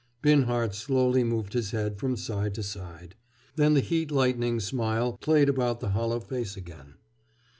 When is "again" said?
6.57-6.95